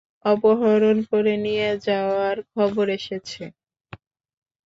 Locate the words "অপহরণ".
0.25-0.97